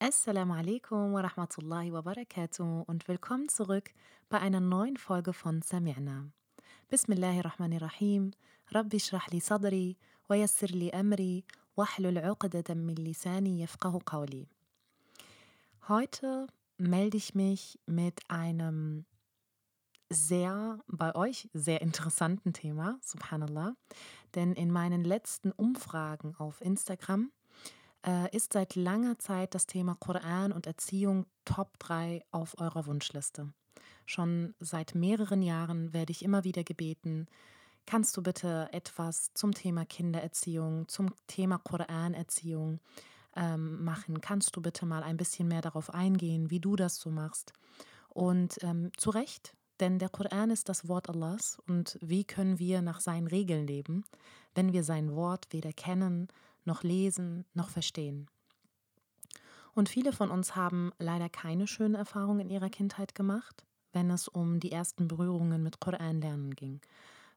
[0.00, 3.90] Assalamu alaikum wa rahmatullahi wa barakatuh und willkommen zurück
[4.28, 6.30] bei einer neuen Folge von Sami'na.
[6.88, 8.30] Bismillahirrahmanirrahim.
[8.70, 9.96] Rabbi shrah li sadri
[10.28, 11.42] wa yassir li amri
[11.74, 14.46] wahlul 'uqdatan min lisani yafqahu qawli.
[15.88, 16.46] Heute
[16.76, 19.04] melde ich mich mit einem
[20.10, 23.74] sehr bei euch sehr interessanten Thema, subhanallah.
[24.36, 27.32] Denn in meinen letzten Umfragen auf Instagram
[28.06, 33.52] äh, ist seit langer Zeit das Thema Koran und Erziehung Top 3 auf eurer Wunschliste.
[34.06, 37.26] Schon seit mehreren Jahren werde ich immer wieder gebeten,
[37.86, 42.80] kannst du bitte etwas zum Thema Kindererziehung, zum Thema Koranerziehung
[43.36, 44.20] ähm, machen?
[44.20, 47.52] Kannst du bitte mal ein bisschen mehr darauf eingehen, wie du das so machst?
[48.08, 52.82] Und ähm, zu Recht, denn der Koran ist das Wort Allahs und wie können wir
[52.82, 54.04] nach seinen Regeln leben,
[54.54, 56.28] wenn wir sein Wort weder kennen
[56.64, 58.28] noch lesen, noch verstehen.
[59.74, 64.28] Und viele von uns haben leider keine schönen Erfahrungen in ihrer Kindheit gemacht, wenn es
[64.28, 66.80] um die ersten Berührungen mit Koran lernen ging.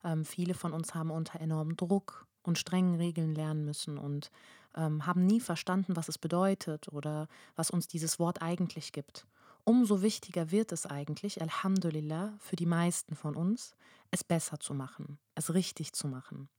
[0.03, 4.31] Ähm, viele von uns haben unter enormem Druck und strengen Regeln lernen müssen und
[4.75, 9.27] ähm, haben nie verstanden, was es bedeutet oder was uns dieses Wort eigentlich gibt.
[9.63, 13.75] Umso wichtiger wird es eigentlich, Alhamdulillah, für die meisten von uns,
[14.09, 16.49] es besser zu machen, es richtig zu machen.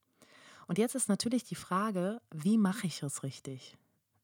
[0.67, 3.77] Und jetzt ist natürlich die Frage, wie mache ich es richtig?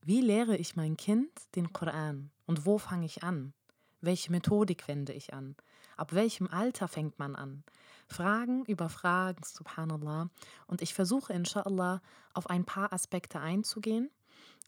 [0.02, 2.30] Wie lehre ich mein Kind den Koran?
[2.46, 3.52] Und wo fange ich an?
[4.00, 5.56] Welche Methodik wende ich an?
[5.96, 7.64] Ab welchem Alter fängt man an?
[8.06, 10.30] Fragen über Fragen, subhanallah.
[10.66, 12.00] Und ich versuche, inshallah,
[12.32, 14.10] auf ein paar Aspekte einzugehen.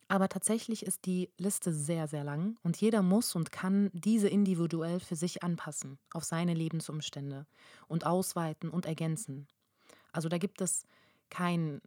[0.09, 4.99] Aber tatsächlich ist die Liste sehr, sehr lang und jeder muss und kann diese individuell
[4.99, 7.47] für sich anpassen, auf seine Lebensumstände
[7.87, 9.47] und ausweiten und ergänzen.
[10.11, 10.85] Also da gibt es
[11.31, 11.81] kein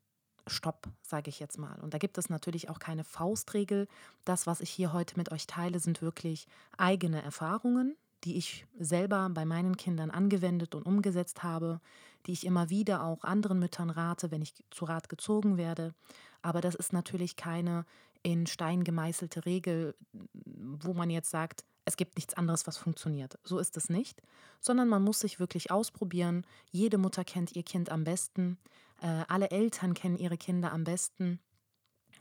[0.48, 1.80] Stopp, sage ich jetzt mal.
[1.82, 3.88] Und da gibt es natürlich auch keine Faustregel.
[4.26, 9.30] Das, was ich hier heute mit euch teile, sind wirklich eigene Erfahrungen, die ich selber
[9.30, 11.80] bei meinen Kindern angewendet und umgesetzt habe,
[12.26, 15.94] die ich immer wieder auch anderen Müttern rate, wenn ich zu Rat gezogen werde.
[16.42, 17.86] Aber das ist natürlich keine
[18.22, 19.96] in Stein gemeißelte Regel,
[20.34, 23.38] wo man jetzt sagt, es gibt nichts anderes, was funktioniert.
[23.44, 24.22] So ist es nicht,
[24.62, 26.46] sondern man muss sich wirklich ausprobieren.
[26.72, 28.58] Jede Mutter kennt ihr Kind am besten,
[29.02, 31.40] äh, alle Eltern kennen ihre Kinder am besten.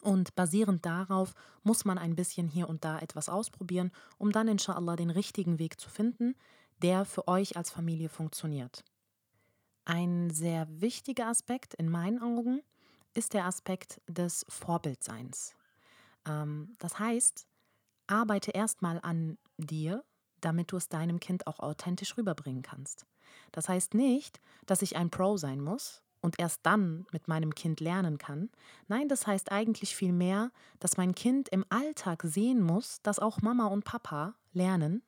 [0.03, 4.97] Und basierend darauf muss man ein bisschen hier und da etwas ausprobieren, um dann inshallah
[4.97, 6.35] den richtigen Weg zu finden,
[6.83, 8.85] der für euch als Familie funktioniert.
[9.85, 12.63] Ein sehr wichtiger Aspekt in meinen Augen
[13.15, 15.55] ist der Aspekt des Vorbildseins.
[16.27, 17.47] Ähm, das heißt,
[18.07, 20.05] arbeite erstmal an dir,
[20.41, 23.07] damit du es deinem Kind auch authentisch rüberbringen kannst.
[23.53, 27.81] Das heißt nicht, dass ich ein Pro sein muss und erst dann mit meinem Kind
[27.81, 28.49] lernen kann.
[28.89, 33.67] Nein, das heißt eigentlich vielmehr, dass mein Kind im Alltag sehen muss, dass auch Mama
[33.67, 35.03] und Papa lernen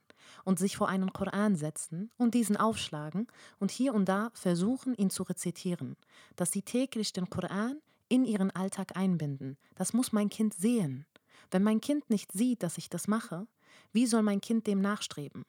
[0.44, 5.10] und sich vor einen Koran setzen und diesen aufschlagen und hier und da versuchen, ihn
[5.10, 5.96] zu rezitieren,
[6.36, 9.56] dass sie täglich den Koran in ihren Alltag einbinden.
[9.76, 11.06] Das muss mein Kind sehen.
[11.50, 13.46] Wenn mein Kind nicht sieht, dass ich das mache,
[13.92, 15.44] wie soll mein Kind dem nachstreben?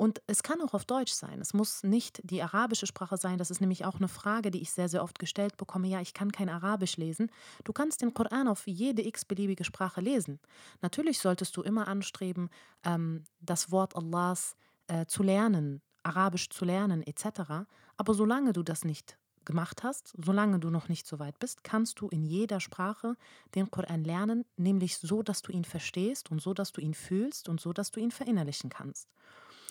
[0.00, 1.42] Und es kann auch auf Deutsch sein.
[1.42, 3.36] Es muss nicht die arabische Sprache sein.
[3.36, 5.88] Das ist nämlich auch eine Frage, die ich sehr, sehr oft gestellt bekomme.
[5.88, 7.30] Ja, ich kann kein Arabisch lesen.
[7.64, 10.40] Du kannst den Koran auf jede x-beliebige Sprache lesen.
[10.80, 12.48] Natürlich solltest du immer anstreben,
[12.82, 14.56] ähm, das Wort Allahs
[14.86, 17.68] äh, zu lernen, Arabisch zu lernen, etc.
[17.98, 22.00] Aber solange du das nicht gemacht hast, solange du noch nicht so weit bist, kannst
[22.00, 23.16] du in jeder Sprache
[23.54, 27.50] den Koran lernen, nämlich so, dass du ihn verstehst und so, dass du ihn fühlst
[27.50, 29.06] und so, dass du ihn verinnerlichen kannst.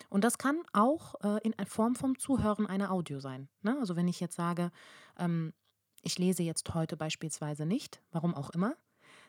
[0.09, 3.49] Und das kann auch äh, in Form vom Zuhören einer Audio sein.
[3.61, 3.77] Ne?
[3.79, 4.71] Also wenn ich jetzt sage,
[5.17, 5.53] ähm,
[6.01, 8.75] ich lese jetzt heute beispielsweise nicht, warum auch immer,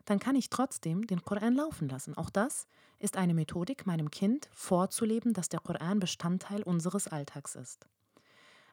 [0.05, 2.17] dann kann ich trotzdem den Koran laufen lassen.
[2.17, 2.67] Auch das
[2.99, 7.87] ist eine Methodik, meinem Kind vorzuleben, dass der Koran Bestandteil unseres Alltags ist.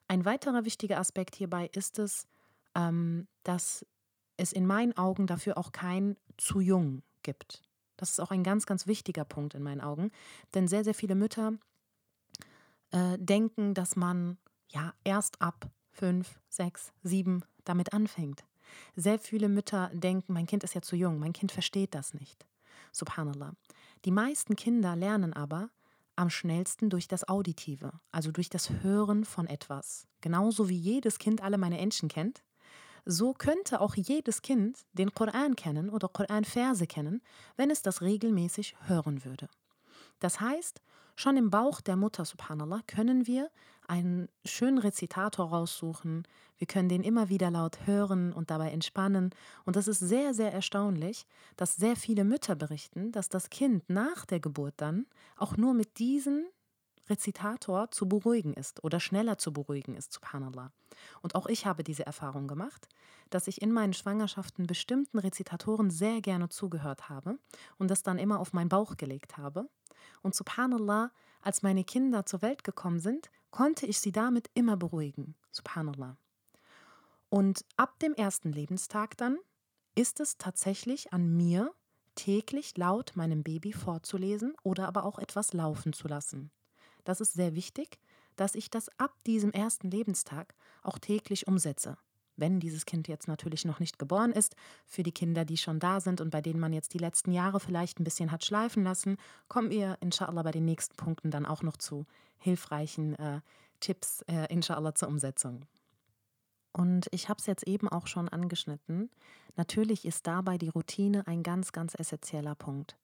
[0.08, 2.28] Ein weiterer wichtiger Aspekt hierbei ist es,
[2.76, 3.86] ähm, dass
[4.38, 7.64] es in meinen Augen dafür auch kein zu jung gibt.
[7.98, 10.12] Das ist auch ein ganz, ganz wichtiger Punkt in meinen Augen,
[10.54, 11.54] denn sehr, sehr viele Mütter
[12.92, 14.38] äh, denken, dass man
[14.70, 18.44] ja erst ab fünf, sechs, sieben damit anfängt.
[18.96, 22.46] Sehr viele Mütter denken, mein Kind ist ja zu jung, mein Kind versteht das nicht.
[22.92, 23.54] Subhanallah.
[24.06, 25.70] Die meisten Kinder lernen aber
[26.16, 30.08] am schnellsten durch das Auditive, also durch das Hören von etwas.
[30.22, 32.44] Genauso wie jedes Kind alle meine Entchen kennt,
[33.06, 37.22] so könnte auch jedes Kind den Koran kennen oder Koranverse kennen,
[37.56, 39.48] wenn es das regelmäßig hören würde.
[40.20, 40.82] Das heißt,
[41.20, 43.50] Schon im Bauch der Mutter, subhanallah, können wir
[43.88, 46.28] einen schönen Rezitator raussuchen.
[46.60, 49.32] Wir können den immer wieder laut hören und dabei entspannen.
[49.66, 51.26] Und das ist sehr, sehr erstaunlich,
[51.56, 55.98] dass sehr viele Mütter berichten, dass das Kind nach der Geburt dann auch nur mit
[55.98, 56.46] diesen
[57.10, 60.72] Rezitator zu beruhigen ist oder schneller zu beruhigen ist, subhanallah.
[61.24, 62.88] Und auch ich habe diese Erfahrung gemacht,
[63.32, 67.40] dass ich in meinen Schwangerschaften bestimmten Rezitatoren sehr gerne zugehört habe
[67.80, 69.68] und das dann immer auf meinen Bauch gelegt habe.
[70.22, 71.12] Und subhanallah,
[71.42, 75.36] als meine Kinder zur Welt gekommen sind, konnte ich sie damit immer beruhigen.
[75.52, 76.18] Subhanallah.
[77.30, 79.38] Und ab dem ersten Lebenstag dann
[79.96, 81.74] ist es tatsächlich an mir,
[82.16, 86.52] täglich laut meinem Baby vorzulesen oder aber auch etwas laufen zu lassen.
[87.04, 88.00] Das ist sehr wichtig,
[88.36, 91.98] dass ich das ab diesem ersten Lebenstag auch täglich umsetze.
[92.38, 94.56] Wenn dieses Kind jetzt natürlich noch nicht geboren ist,
[94.86, 97.60] für die Kinder, die schon da sind und bei denen man jetzt die letzten Jahre
[97.60, 99.18] vielleicht ein bisschen hat schleifen lassen,
[99.48, 102.06] kommen wir inshallah bei den nächsten Punkten dann auch noch zu
[102.38, 103.42] hilfreichen äh,
[103.80, 105.66] Tipps, äh, inshallah zur Umsetzung.
[106.74, 109.10] Und ich habe es jetzt eben auch schon angeschnitten.
[109.56, 112.96] Natürlich ist dabei die Routine ein ganz, ganz essentieller Punkt.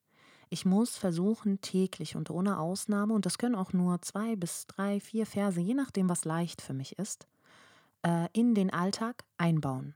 [0.49, 4.99] Ich muss versuchen, täglich und ohne Ausnahme, und das können auch nur zwei bis drei,
[4.99, 7.27] vier Verse, je nachdem, was leicht für mich ist,
[8.03, 9.95] äh, in den Alltag einbauen.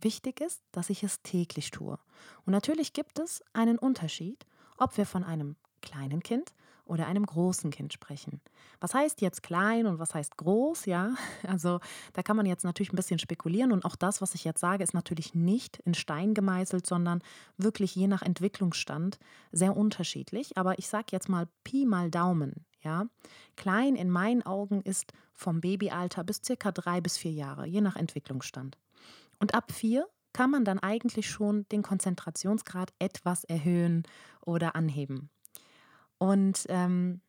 [0.00, 1.98] Wichtig ist, dass ich es täglich tue.
[2.44, 4.46] Und natürlich gibt es einen Unterschied,
[4.76, 6.52] ob wir von einem kleinen Kind
[6.86, 8.40] oder einem großen Kind sprechen.
[8.80, 10.86] Was heißt jetzt klein und was heißt groß?
[10.86, 11.14] Ja,
[11.46, 11.80] also
[12.12, 14.84] da kann man jetzt natürlich ein bisschen spekulieren und auch das, was ich jetzt sage,
[14.84, 17.22] ist natürlich nicht in Stein gemeißelt, sondern
[17.56, 19.18] wirklich je nach Entwicklungsstand
[19.52, 20.58] sehr unterschiedlich.
[20.58, 22.66] Aber ich sage jetzt mal Pi mal Daumen.
[22.84, 23.06] Ja,
[23.56, 27.96] klein in meinen Augen ist vom Babyalter bis circa drei bis vier Jahre, je nach
[27.96, 28.76] Entwicklungsstand.
[29.38, 34.02] Und ab vier kann man dann eigentlich schon den Konzentrationsgrad etwas erhöhen
[34.44, 35.30] oder anheben.
[36.18, 37.20] Und ähm,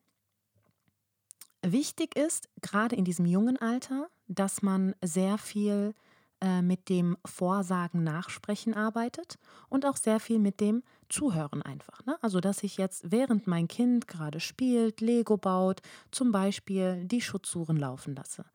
[1.62, 5.94] wichtig ist, gerade in diesem jungen Alter, dass man sehr viel
[6.42, 9.38] äh, mit dem Vorsagen, Nachsprechen arbeitet
[9.69, 10.84] und auch sehr viel mit dem
[11.15, 12.06] Zuhören einfach.
[12.06, 12.17] Ne?
[12.21, 15.81] Also, dass ich jetzt, während mein Kind gerade spielt, Lego baut,
[16.12, 18.45] zum Beispiel die Schutzsuren laufen lasse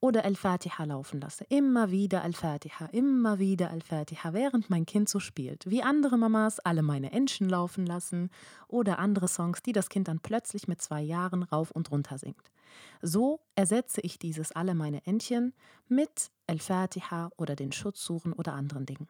[0.00, 1.44] oder Al-Fatiha laufen lasse.
[1.48, 5.68] Immer wieder Al-Fatiha, immer wieder Al-Fatiha, während mein Kind so spielt.
[5.68, 8.30] Wie andere Mamas alle meine Entchen laufen lassen
[8.68, 12.50] oder andere Songs, die das Kind dann plötzlich mit zwei Jahren rauf und runter singt.
[13.02, 15.52] So ersetze ich dieses alle meine Entchen
[15.88, 19.08] mit Al-Fatiha oder den Schutzsuchen oder anderen Dingen.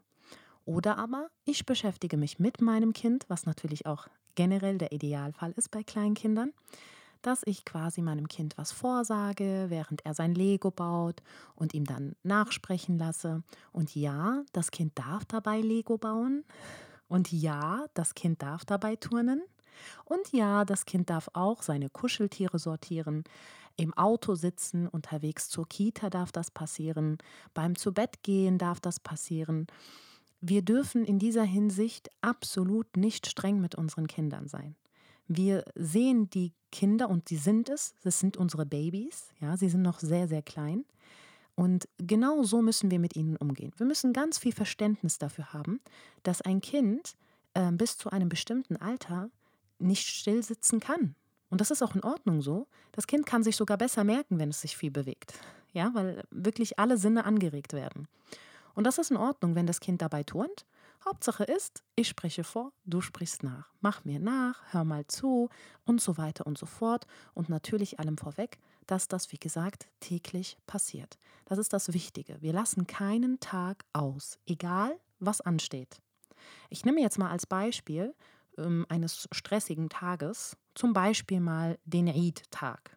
[0.68, 5.70] Oder aber ich beschäftige mich mit meinem Kind, was natürlich auch generell der Idealfall ist
[5.70, 6.52] bei Kleinkindern
[7.22, 11.20] dass ich quasi meinem Kind was vorsage, während er sein Lego baut
[11.56, 13.42] und ihm dann nachsprechen lasse.
[13.72, 16.44] Und ja, das Kind darf dabei Lego bauen.
[17.08, 19.42] Und ja, das Kind darf dabei turnen.
[20.04, 23.24] Und ja, das Kind darf auch seine Kuscheltiere sortieren.
[23.74, 27.18] Im Auto sitzen, unterwegs zur Kita darf das passieren.
[27.52, 29.66] Beim Zubettgehen darf das passieren.
[30.40, 34.76] Wir dürfen in dieser Hinsicht absolut nicht streng mit unseren Kindern sein.
[35.26, 39.82] Wir sehen die Kinder und sie sind es, das sind unsere Babys, ja, sie sind
[39.82, 40.84] noch sehr, sehr klein.
[41.54, 43.72] Und genau so müssen wir mit ihnen umgehen.
[43.76, 45.80] Wir müssen ganz viel Verständnis dafür haben,
[46.22, 47.16] dass ein Kind
[47.54, 49.28] äh, bis zu einem bestimmten Alter
[49.80, 51.14] nicht still sitzen kann.
[51.50, 52.68] Und das ist auch in Ordnung so.
[52.92, 55.34] Das Kind kann sich sogar besser merken, wenn es sich viel bewegt.
[55.72, 58.06] Ja, weil wirklich alle Sinne angeregt werden.
[58.74, 60.66] Und das ist in Ordnung, wenn das Kind dabei turnt
[61.04, 63.72] Hauptsache ist, ich spreche vor, du sprichst nach.
[63.80, 65.48] Mach mir nach, hör mal zu
[65.84, 67.06] und so weiter und so fort.
[67.34, 71.18] Und natürlich allem vorweg, dass das, wie gesagt, täglich passiert.
[71.44, 72.40] Das ist das Wichtige.
[72.42, 76.00] Wir lassen keinen Tag aus, egal was ansteht.
[76.68, 78.14] Ich nehme jetzt mal als Beispiel
[78.56, 82.96] ähm, eines stressigen Tages, zum Beispiel mal den Eid-Tag.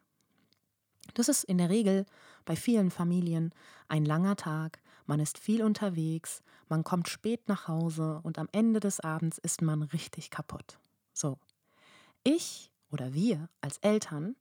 [1.14, 2.06] Das ist in der Regel
[2.44, 3.54] bei vielen Familien
[3.88, 4.81] ein langer Tag,
[5.12, 9.60] man ist viel unterwegs, man kommt spät nach Hause und am Ende des Abends ist
[9.60, 10.78] man richtig kaputt.
[11.12, 11.36] So.
[12.24, 14.36] Ich oder wir als Eltern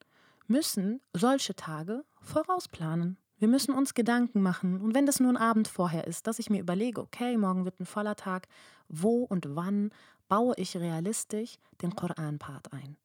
[0.47, 3.17] müssen solche Tage vorausplanen.
[3.37, 4.79] Wir müssen uns Gedanken machen.
[4.79, 7.81] Und wenn das nur ein Abend vorher ist, dass ich mir überlege, okay, morgen wird
[7.81, 8.47] ein voller Tag,
[8.87, 9.91] wo und wann
[10.29, 12.95] baue ich realistisch den Koran-Part ein?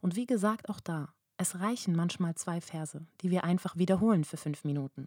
[0.00, 4.38] Und wie gesagt, auch da, es reichen manchmal zwei Verse, die wir einfach wiederholen für
[4.38, 5.06] fünf Minuten.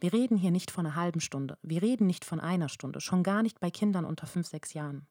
[0.00, 3.22] Wir reden hier nicht von einer halben Stunde, wir reden nicht von einer Stunde, schon
[3.22, 5.06] gar nicht bei Kindern unter fünf, sechs Jahren.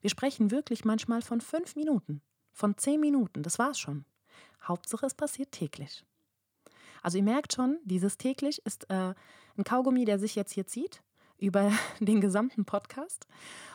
[0.00, 2.22] Wir sprechen wirklich manchmal von fünf Minuten,
[2.52, 4.04] von zehn Minuten, das war's schon.
[4.62, 6.04] Hauptsache, es passiert täglich.
[7.02, 9.14] Also ihr merkt schon, dieses täglich ist äh,
[9.56, 11.02] ein Kaugummi, der sich jetzt hier zieht
[11.38, 13.26] über den gesamten Podcast.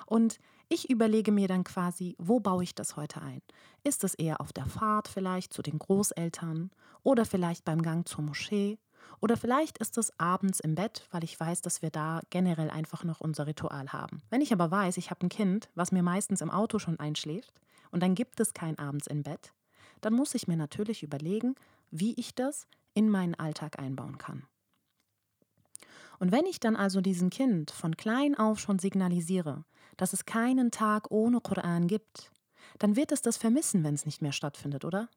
[0.06, 3.42] Und ich überlege mir dann quasi, wo baue ich das heute ein?
[3.84, 6.72] Ist es eher auf der Fahrt vielleicht zu den Großeltern
[7.04, 8.78] oder vielleicht beim Gang zur Moschee
[9.20, 13.04] Oder vielleicht ist es abends im Bett, weil ich weiß, dass wir da generell einfach
[13.04, 14.22] noch unser Ritual haben.
[14.30, 17.54] Wenn ich aber weiß, ich habe ein Kind, was mir meistens im Auto schon einschläft
[17.92, 19.54] und dann gibt es kein abends im Bett,
[20.02, 21.56] dann muss ich mir natürlich überlegen,
[21.90, 24.44] wie ich das in meinen Alltag einbauen kann.
[26.20, 29.66] Und wenn ich dann also diesem Kind von klein auf schon signalisiere,
[29.98, 32.32] dass es keinen Tag ohne Koran gibt,
[32.80, 35.10] dann wird es das vermissen, wenn es nicht mehr stattfindet, oder?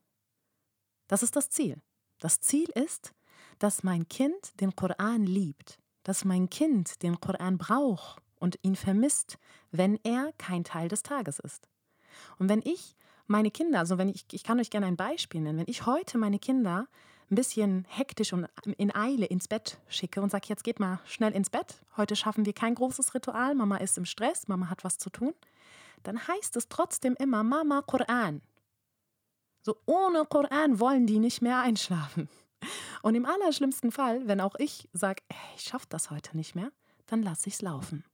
[1.08, 1.80] Das ist das Ziel.
[2.18, 3.12] Das Ziel ist,
[3.60, 9.38] dass mein Kind den Koran liebt, dass mein Kind den Koran braucht und ihn vermisst,
[9.70, 11.68] wenn er kein Teil des Tages ist.
[12.38, 15.58] Und wenn ich meine Kinder, also wenn ich, ich kann euch gerne ein Beispiel nennen,
[15.58, 16.88] wenn ich heute meine Kinder
[17.30, 21.32] ein bisschen hektisch und in Eile ins Bett schicke und sage, jetzt geht mal schnell
[21.32, 24.98] ins Bett, heute schaffen wir kein großes Ritual, Mama ist im Stress, Mama hat was
[24.98, 25.34] zu tun,
[26.02, 28.40] dann heißt es trotzdem immer Mama Koran.
[29.62, 32.28] So ohne Koran wollen die nicht mehr einschlafen.
[33.02, 35.22] Und im allerschlimmsten Fall, wenn auch ich sage,
[35.56, 36.70] ich schaffe das heute nicht mehr,
[37.06, 38.04] dann lasse ich es laufen.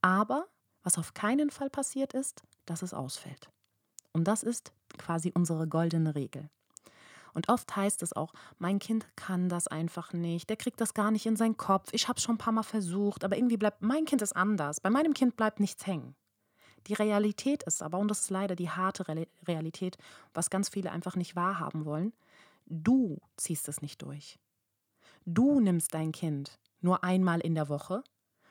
[0.00, 0.46] Aber
[0.82, 3.50] was auf keinen Fall passiert ist, dass es ausfällt.
[4.12, 6.48] Und das ist quasi unsere goldene Regel.
[7.34, 11.10] Und oft heißt es auch, mein Kind kann das einfach nicht, der kriegt das gar
[11.10, 13.82] nicht in seinen Kopf, ich habe es schon ein paar Mal versucht, aber irgendwie bleibt,
[13.82, 16.16] mein Kind ist anders, bei meinem Kind bleibt nichts hängen.
[16.86, 19.04] Die Realität ist aber, und das ist leider die harte
[19.46, 19.98] Realität,
[20.32, 22.12] was ganz viele einfach nicht wahrhaben wollen,
[22.68, 24.38] du ziehst es nicht durch.
[25.24, 28.02] Du nimmst dein Kind nur einmal in der Woche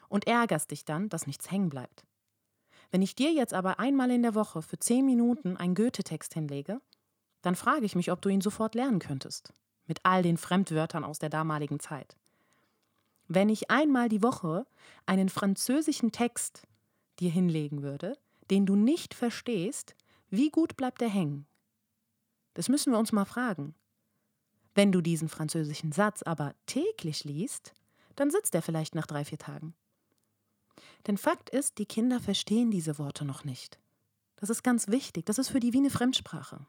[0.09, 2.05] und ärgerst dich dann, dass nichts hängen bleibt.
[2.91, 6.81] Wenn ich dir jetzt aber einmal in der Woche für zehn Minuten einen Goethe-Text hinlege,
[7.41, 9.53] dann frage ich mich, ob du ihn sofort lernen könntest.
[9.85, 12.17] Mit all den Fremdwörtern aus der damaligen Zeit.
[13.27, 14.65] Wenn ich einmal die Woche
[15.05, 16.63] einen französischen Text
[17.19, 18.17] dir hinlegen würde,
[18.49, 19.95] den du nicht verstehst,
[20.29, 21.45] wie gut bleibt er hängen?
[22.53, 23.75] Das müssen wir uns mal fragen.
[24.77, 27.73] Wenn du diesen französischen Satz aber täglich liest,
[28.15, 29.73] dann sitzt er vielleicht nach drei, vier Tagen.
[31.07, 33.79] Denn Fakt ist, die Kinder verstehen diese Worte noch nicht.
[34.35, 35.25] Das ist ganz wichtig.
[35.25, 36.63] Das ist für die wie eine Fremdsprache.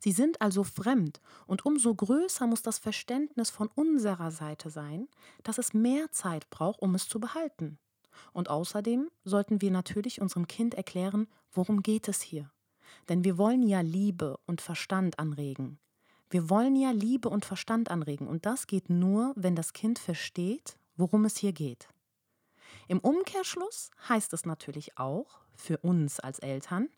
[0.00, 5.06] Sie sind also fremd und umso größer muss das Verständnis von unserer Seite sein,
[5.44, 7.78] dass es mehr Zeit braucht, um es zu behalten.
[8.32, 12.50] Und außerdem sollten wir natürlich unserem Kind erklären, worum geht es hier.
[13.08, 15.78] Denn wir wollen ja Liebe und Verstand anregen.
[16.30, 20.78] Wir wollen ja Liebe und Verstand anregen und das geht nur, wenn das Kind versteht,
[20.96, 21.88] worum es hier geht.
[22.86, 26.88] Im Umkehrschluss heißt es natürlich auch für uns als Eltern,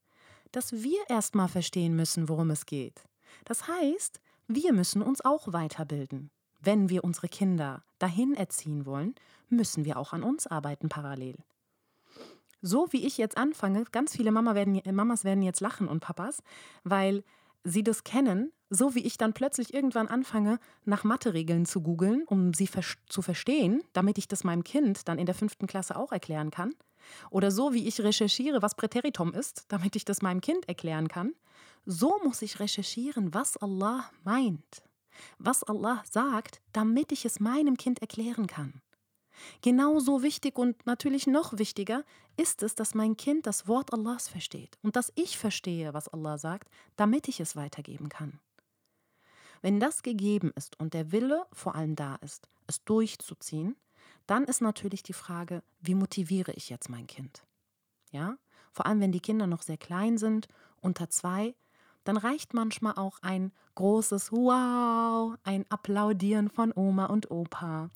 [0.52, 3.04] dass wir erstmal verstehen müssen, worum es geht.
[3.44, 6.30] Das heißt, wir müssen uns auch weiterbilden.
[6.60, 9.14] Wenn wir unsere Kinder dahin erziehen wollen,
[9.48, 11.36] müssen wir auch an uns arbeiten parallel.
[12.62, 16.42] So wie ich jetzt anfange, ganz viele Mama werden, Mamas werden jetzt lachen und Papas,
[16.84, 17.24] weil
[17.64, 22.54] sie das kennen, so wie ich dann plötzlich irgendwann anfange, nach Mathe-Regeln zu googeln, um
[22.54, 26.12] sie ver zu verstehen, damit ich das meinem Kind dann in der fünften Klasse auch
[26.12, 26.72] erklären kann.
[27.30, 31.34] Oder so wie ich recherchiere, was Präteritum ist, damit ich das meinem Kind erklären kann.
[31.86, 34.82] So muss ich recherchieren, was Allah meint,
[35.38, 38.80] was Allah sagt, damit ich es meinem Kind erklären kann.
[39.62, 42.04] Genauso wichtig und natürlich noch wichtiger
[42.36, 46.38] ist es, dass mein Kind das Wort Allahs versteht und dass ich verstehe, was Allah
[46.38, 48.40] sagt, damit ich es weitergeben kann.
[49.62, 53.76] Wenn das gegeben ist und der Wille vor allem da ist, es durchzuziehen,
[54.26, 57.44] dann ist natürlich die Frage, wie motiviere ich jetzt mein Kind?
[58.10, 58.36] Ja,
[58.72, 60.48] vor allem wenn die Kinder noch sehr klein sind,
[60.80, 61.54] unter zwei,
[62.04, 67.90] dann reicht manchmal auch ein großes Wow, ein Applaudieren von Oma und Opa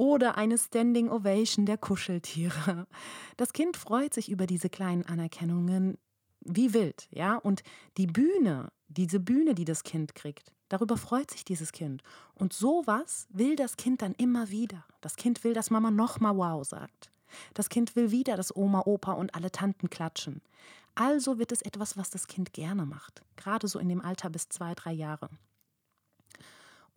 [0.00, 2.86] oder eine Standing Ovation der Kuscheltiere.
[3.36, 5.98] Das Kind freut sich über diese kleinen Anerkennungen
[6.40, 7.36] wie wild, ja?
[7.36, 7.62] Und
[7.98, 12.02] die Bühne, diese Bühne, die das Kind kriegt, darüber freut sich dieses Kind.
[12.34, 14.86] Und sowas will das Kind dann immer wieder.
[15.02, 17.10] Das Kind will, dass Mama nochmal Wow sagt.
[17.52, 20.40] Das Kind will wieder, dass Oma, Opa und alle Tanten klatschen.
[20.94, 24.48] Also wird es etwas, was das Kind gerne macht, gerade so in dem Alter bis
[24.48, 25.28] zwei, drei Jahre.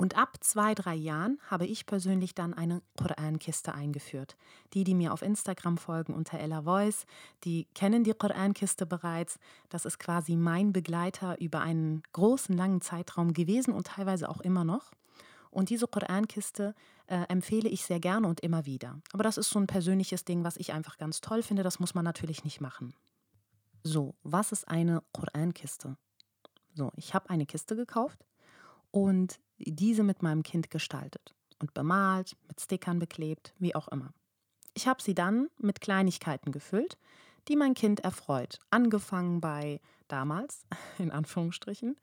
[0.03, 4.35] Und ab zwei, drei Jahren habe ich persönlich dann eine Korankiste eingeführt.
[4.73, 7.05] Die, die mir auf Instagram folgen unter Ella Voice,
[7.45, 9.39] die kennen die Korankiste bereits.
[9.69, 14.65] Das ist quasi mein Begleiter über einen großen, langen Zeitraum gewesen und teilweise auch immer
[14.65, 14.91] noch.
[15.51, 16.75] Und diese Korankiste
[17.07, 18.99] äh, empfehle ich sehr gerne und immer wieder.
[19.13, 21.63] Aber das ist so ein persönliches Ding, was ich einfach ganz toll finde.
[21.63, 22.93] Das muss man natürlich nicht machen.
[23.83, 25.95] So, was ist eine Korankiste?
[26.73, 28.25] So, ich habe eine Kiste gekauft
[28.91, 34.13] und diese mit meinem Kind gestaltet und bemalt, mit Stickern beklebt, wie auch immer.
[34.73, 36.97] Ich habe sie dann mit Kleinigkeiten gefüllt,
[37.47, 40.65] die mein Kind erfreut, angefangen bei damals,
[40.97, 41.97] in Anführungsstrichen,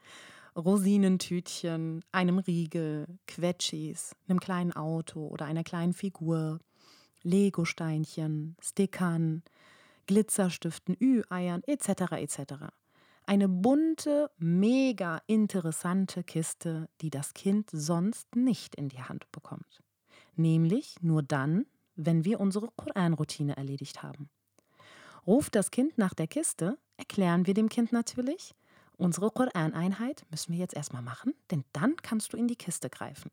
[0.56, 6.58] Rosinentütchen, einem Riegel, Quetschis, einem kleinen Auto oder einer kleinen Figur,
[7.22, 9.42] Lego-Steinchen, Stickern,
[10.06, 12.12] Glitzerstiften, Ü-Eiern etc.
[12.12, 12.38] etc.
[13.30, 19.84] Eine bunte, mega interessante Kiste, die das Kind sonst nicht in die Hand bekommt.
[20.34, 24.30] Nämlich nur dann, wenn wir unsere Koran-Routine erledigt haben.
[25.28, 28.56] Ruft das Kind nach der Kiste, erklären wir dem Kind natürlich,
[28.96, 33.30] unsere Koran-Einheit müssen wir jetzt erstmal machen, denn dann kannst du in die Kiste greifen.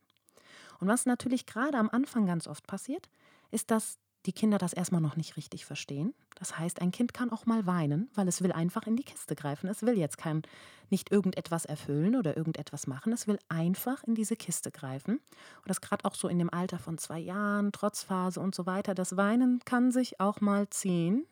[0.79, 3.09] Und was natürlich gerade am Anfang ganz oft passiert,
[3.49, 6.13] ist, dass die Kinder das erstmal noch nicht richtig verstehen.
[6.35, 9.35] Das heißt, ein Kind kann auch mal weinen, weil es will einfach in die Kiste
[9.35, 9.67] greifen.
[9.69, 10.43] Es will jetzt kein,
[10.89, 13.13] nicht irgendetwas erfüllen oder irgendetwas machen.
[13.13, 15.15] Es will einfach in diese Kiste greifen.
[15.15, 18.93] Und das gerade auch so in dem Alter von zwei Jahren, Trotzphase und so weiter.
[18.93, 21.25] Das Weinen kann sich auch mal ziehen.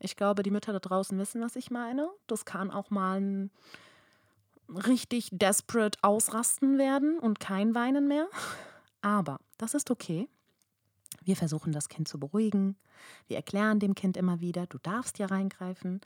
[0.00, 2.10] Ich glaube, die Mütter da draußen wissen, was ich meine.
[2.26, 3.50] Das kann auch mal ein
[4.68, 8.26] richtig desperate Ausrasten werden und kein Weinen mehr.
[9.00, 10.28] Aber das ist okay.
[11.26, 12.76] Wir versuchen das Kind zu beruhigen.
[13.26, 16.00] Wir erklären dem Kind immer wieder, du darfst ja reingreifen.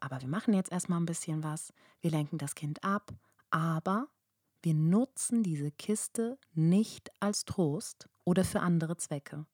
[0.00, 1.72] Aber wir machen jetzt erstmal ein bisschen was.
[2.00, 3.12] Wir lenken das Kind ab.
[3.50, 4.08] Aber
[4.60, 9.46] wir nutzen diese Kiste nicht als Trost oder für andere Zwecke.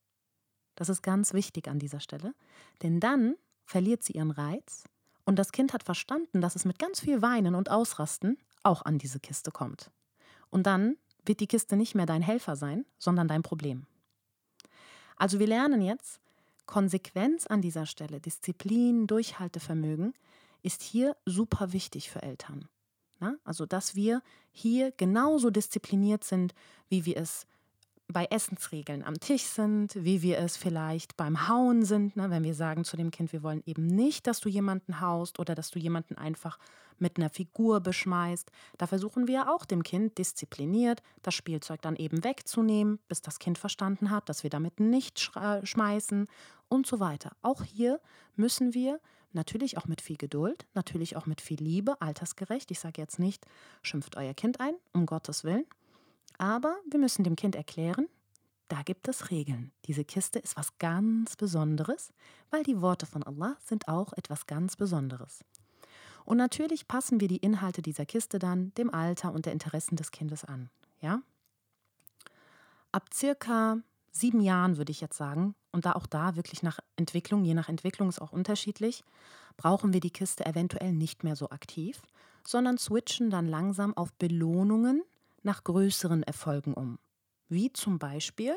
[0.77, 2.35] Das ist ganz wichtig an dieser Stelle,
[2.83, 3.35] denn dann
[3.67, 4.85] verliert sie ihren Reiz
[5.25, 8.97] und das Kind hat verstanden, dass es mit ganz viel Weinen und Ausrasten auch an
[8.97, 9.91] diese Kiste kommt.
[10.49, 10.97] Und dann
[11.27, 13.87] wird die Kiste nicht mehr dein Helfer sein, sondern dein Problem.
[15.21, 16.19] Also wir lernen jetzt,
[16.65, 20.15] Konsequenz an dieser Stelle, Disziplin, Durchhaltevermögen
[20.63, 22.69] ist hier super wichtig für Eltern.
[23.19, 23.37] Na?
[23.45, 26.55] Also, dass wir hier genauso diszipliniert sind,
[26.89, 27.47] wie wir es
[28.13, 32.31] bei Essensregeln am Tisch sind, wie wir es vielleicht beim Hauen sind, ne?
[32.31, 35.55] wenn wir sagen zu dem Kind, wir wollen eben nicht, dass du jemanden haust oder
[35.55, 36.59] dass du jemanden einfach
[36.99, 38.51] mit einer Figur beschmeißt.
[38.79, 43.59] Da versuchen wir auch dem Kind diszipliniert das Spielzeug dann eben wegzunehmen, bis das Kind
[43.59, 46.27] verstanden hat, dass wir damit nicht schmeißen
[46.69, 47.33] und so weiter.
[47.43, 48.01] Auch hier
[48.37, 49.01] müssen wir
[49.33, 52.71] natürlich auch mit viel Geduld, natürlich auch mit viel Liebe, altersgerecht.
[52.71, 53.47] Ich sage jetzt nicht,
[53.83, 55.67] schimpft euer Kind ein, um Gottes Willen.
[56.41, 58.09] Aber wir müssen dem Kind erklären,
[58.69, 59.73] da gibt es Regeln.
[59.85, 62.15] Diese Kiste ist was ganz Besonderes,
[62.49, 65.45] weil die Worte von Allah sind auch etwas ganz Besonderes.
[66.25, 70.13] Und natürlich passen wir die Inhalte dieser Kiste dann dem Alter und der Interessen des
[70.13, 70.71] Kindes an.
[71.03, 71.21] Ja?
[72.91, 73.77] Ab circa
[74.11, 77.69] sieben Jahren würde ich jetzt sagen, und da auch da wirklich nach Entwicklung, je nach
[77.69, 79.05] Entwicklung ist auch unterschiedlich,
[79.59, 82.01] brauchen wir die Kiste eventuell nicht mehr so aktiv,
[82.47, 85.03] sondern switchen dann langsam auf Belohnungen
[85.43, 86.99] nach größeren Erfolgen um.
[87.49, 88.57] Wie zum Beispiel,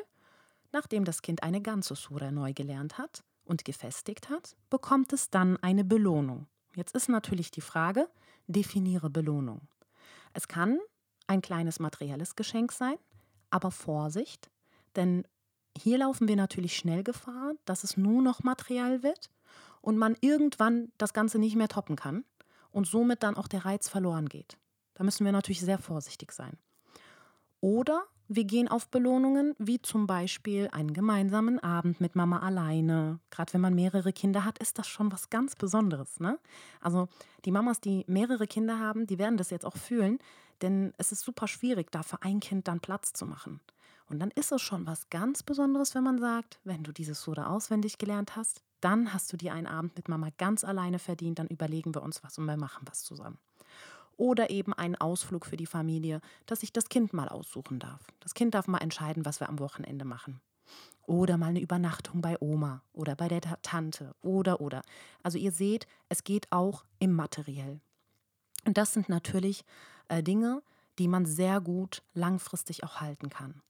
[0.72, 5.58] nachdem das Kind eine ganze Sura neu gelernt hat und gefestigt hat, bekommt es dann
[5.58, 6.48] eine Belohnung.
[6.76, 8.10] Jetzt ist natürlich die Frage,
[8.48, 9.67] definiere Belohnung.
[10.34, 10.80] Es kann
[11.28, 12.98] ein kleines materielles Geschenk sein,
[13.50, 14.50] aber Vorsicht,
[14.96, 15.26] denn
[15.78, 19.30] hier laufen wir natürlich schnell Gefahr, dass es nur noch materiell wird
[19.82, 22.26] und man irgendwann das Ganze nicht mehr toppen kann
[22.72, 24.58] und somit dann auch der Reiz verloren geht.
[24.96, 26.58] Da müssen wir natürlich sehr vorsichtig sein.
[27.63, 33.21] Oder wir gehen auf Belohnungen, wie zum Beispiel einen gemeinsamen Abend mit Mama alleine.
[33.30, 36.19] Gerade wenn man mehrere Kinder hat, ist das schon was ganz Besonderes.
[36.19, 36.38] Ne?
[36.82, 37.08] Also
[37.45, 40.19] die Mamas, die mehrere Kinder haben, die werden das jetzt auch fühlen,
[40.62, 43.62] denn es ist super schwierig, da für ein Kind dann Platz zu machen.
[44.10, 47.47] Und dann ist es schon was ganz Besonderes, wenn man sagt, wenn du dieses Sura
[47.47, 51.47] auswendig gelernt hast, dann hast du dir einen Abend mit Mama ganz alleine verdient, dann
[51.47, 53.38] überlegen wir uns was und wir machen was zusammen
[54.17, 58.02] oder eben einen Ausflug für die Familie, dass sich das Kind mal aussuchen darf.
[58.19, 60.41] Das Kind darf mal entscheiden, was wir am Wochenende machen.
[61.06, 64.82] Oder mal eine Übernachtung bei Oma oder bei der Tante oder oder.
[65.21, 67.82] Also ihr seht, es geht auch im Materiell.
[68.65, 69.65] Und das sind natürlich
[70.08, 70.63] äh, Dinge,
[70.99, 73.62] die man sehr gut langfristig auch halten kann.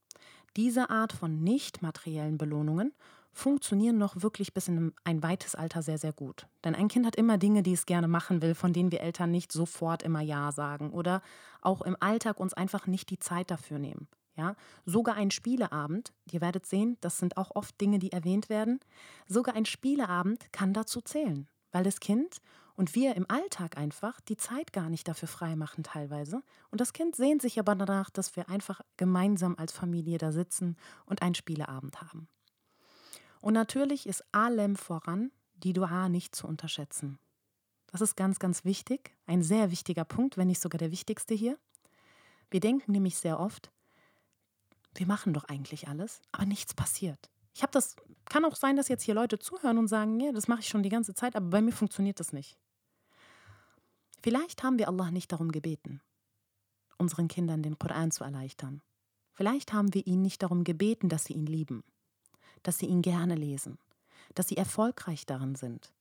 [0.55, 2.93] Diese Art von nicht materiellen Belohnungen
[3.33, 6.47] funktionieren noch wirklich bis in ein weites Alter sehr, sehr gut.
[6.63, 9.31] Denn ein Kind hat immer Dinge, die es gerne machen will, von denen wir Eltern
[9.31, 11.21] nicht sofort immer Ja sagen oder
[11.61, 14.07] auch im Alltag uns einfach nicht die Zeit dafür nehmen.
[14.35, 18.79] Ja, sogar ein Spieleabend, ihr werdet sehen, das sind auch oft Dinge, die erwähnt werden.
[19.27, 22.41] Sogar ein Spieleabend kann dazu zählen, weil das Kind
[22.75, 26.41] und wir im Alltag einfach die Zeit gar nicht dafür freimachen teilweise.
[26.71, 30.77] Und das Kind sehnt sich aber danach, dass wir einfach gemeinsam als Familie da sitzen
[31.05, 32.27] und einen Spieleabend haben.
[33.43, 37.19] Und natürlich ist allem voran die Dua nicht zu unterschätzen.
[37.87, 41.59] Das ist ganz, ganz wichtig, ein sehr wichtiger Punkt, wenn nicht sogar der wichtigste hier.
[42.49, 43.69] Wir denken nämlich sehr oft,
[44.95, 47.29] wir machen doch eigentlich alles, aber nichts passiert.
[47.53, 50.47] Ich habe das, kann auch sein, dass jetzt hier Leute zuhören und sagen, ja, das
[50.47, 52.57] mache ich schon die ganze Zeit, aber bei mir funktioniert das nicht.
[54.21, 56.01] Vielleicht haben wir Allah nicht darum gebeten.
[56.97, 58.81] unseren Kindern den Koran zu erleichtern.
[59.33, 61.83] Vielleicht haben wir ihn nicht darum gebeten, dass sie ihn lieben,
[62.63, 63.77] dass sie ihn gerne lesen,
[64.35, 65.93] dass sie erfolgreich darin sind.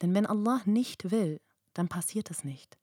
[0.00, 1.40] Denn wenn Allah nicht will,
[1.74, 2.78] dann passiert es nicht.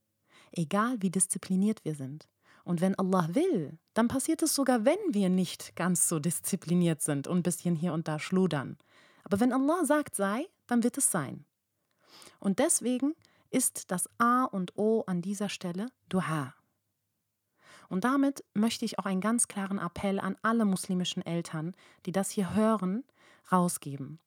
[0.51, 2.27] Egal wie diszipliniert wir sind.
[2.63, 7.27] Und wenn Allah will, dann passiert es sogar, wenn wir nicht ganz so diszipliniert sind
[7.27, 8.77] und ein bisschen hier und da schludern.
[9.23, 11.45] Aber wenn Allah sagt sei, dann wird es sein.
[12.39, 13.15] Und deswegen
[13.49, 16.53] ist das A und O an dieser Stelle Dua.
[17.89, 21.73] Und damit möchte ich auch einen ganz klaren Appell an alle muslimischen Eltern,
[22.05, 23.03] die das hier hören,
[23.51, 24.19] rausgeben.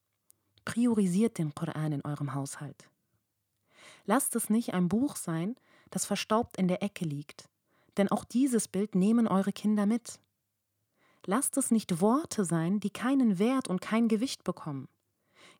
[0.65, 2.89] Priorisiert den Koran in eurem Haushalt.
[4.07, 5.57] Lasst es nicht ein Buch sein,
[5.91, 7.49] das verstaubt in der Ecke liegt,
[7.97, 10.21] denn auch dieses Bild nehmen eure Kinder mit.
[11.27, 14.89] Lasst es nicht Worte sein, die keinen Wert und kein Gewicht bekommen.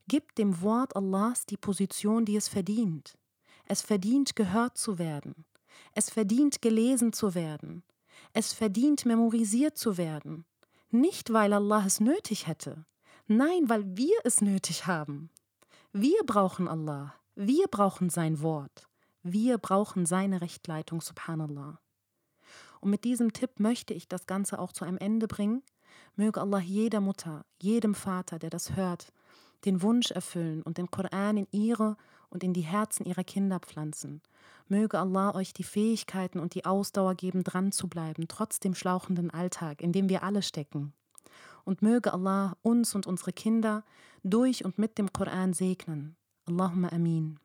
[0.09, 3.19] Gebt dem Wort Allahs die Position, die es verdient.
[3.67, 5.45] Es verdient gehört zu werden.
[5.95, 7.83] Es verdient gelesen zu werden.
[8.33, 10.45] Es verdient memorisiert zu werden.
[10.91, 12.85] Nicht, weil Allah es nötig hätte.
[13.27, 15.31] Nein, weil wir es nötig haben.
[15.93, 17.15] Wir brauchen Allah.
[17.35, 18.89] Wir brauchen sein Wort.
[19.23, 21.81] Wir brauchen seine Rechtleitung, subhanallah.
[22.81, 25.63] Und mit diesem Tipp möchte ich das Ganze auch zu einem Ende bringen.
[26.17, 29.13] Möge Allah jeder Mutter, jedem Vater, der das hört,
[29.65, 31.97] den Wunsch erfüllen und den Koran in ihre
[32.31, 34.23] und in die Herzen ihrer Kinder pflanzen.
[34.69, 39.31] Möge Allah euch die Fähigkeiten und die Ausdauer geben, dran zu bleiben, trotz dem schlauchenden
[39.31, 40.93] Alltag, in dem wir alle stecken.
[41.65, 43.85] Und möge Allah uns und unsere Kinder
[44.23, 46.17] durch und mit dem Koran segnen.
[46.47, 47.39] Allahumma amin.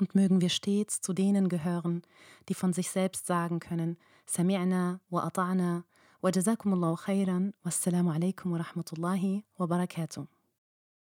[0.00, 2.02] Und mögen wir stets zu denen gehören,
[2.48, 5.82] die von sich selbst sagen können, Sami'na wa ata'na
[6.20, 10.26] wa jazakumullahu khairan, wassalamu alaikum wa rahmatullahi wa barakatuh.